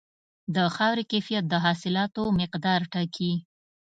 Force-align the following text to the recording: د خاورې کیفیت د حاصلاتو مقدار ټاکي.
د 0.55 0.57
خاورې 0.75 1.03
کیفیت 1.11 1.43
د 1.49 1.53
حاصلاتو 1.65 2.23
مقدار 2.39 2.79
ټاکي. 2.93 3.33